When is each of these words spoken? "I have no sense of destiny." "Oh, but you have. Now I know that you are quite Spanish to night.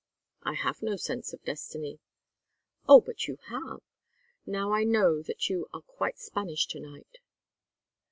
"I 0.41 0.55
have 0.55 0.81
no 0.81 0.95
sense 0.95 1.31
of 1.31 1.43
destiny." 1.43 1.99
"Oh, 2.89 3.01
but 3.01 3.27
you 3.27 3.37
have. 3.49 3.81
Now 4.47 4.73
I 4.73 4.83
know 4.83 5.21
that 5.21 5.47
you 5.47 5.67
are 5.75 5.81
quite 5.83 6.17
Spanish 6.17 6.65
to 6.69 6.79
night. 6.79 7.19